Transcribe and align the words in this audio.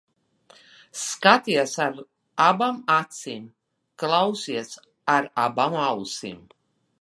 Skaties 1.01 1.73
ar 1.85 1.99
abām 2.45 2.79
acīm, 2.95 3.45
klausies 4.05 4.73
ar 5.19 5.29
abām 5.45 5.79
ausīm. 5.85 6.43